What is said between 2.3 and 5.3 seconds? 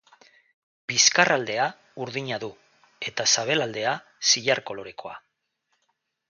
du, eta sabelaldea zilar kolorekoa.